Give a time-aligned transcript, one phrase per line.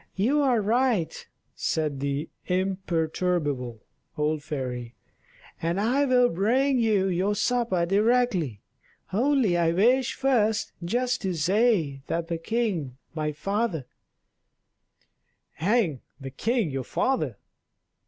[0.15, 3.81] "You are right," said the imperturbable
[4.17, 4.95] old fairy;
[5.61, 8.61] "and I will bring you your supper directly,
[9.13, 13.85] only I wish first just to say that the king my father"
[15.67, 17.37] "Hang the king your father!"